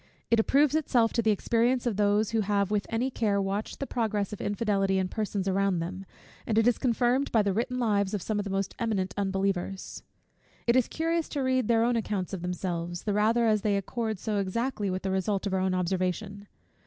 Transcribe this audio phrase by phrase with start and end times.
[0.31, 3.85] It approves itself to the experience of those who have with any care watched the
[3.85, 6.07] progress of infidelity in persons around them;
[6.47, 10.01] and it is confirmed by the written lives of some of the most eminent unbelievers.
[10.65, 14.17] It is curious to read their own accounts of themselves, the rather as they accord
[14.17, 16.47] so exactly with the result of our own observation.